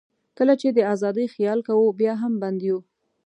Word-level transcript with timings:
کله 0.37 0.53
چې 0.61 0.67
د 0.71 0.79
آزادۍ 0.93 1.27
خیال 1.35 1.59
کوو، 1.67 1.95
بیا 1.99 2.13
هم 2.21 2.33
بند 2.41 2.59
یو. 2.67 2.79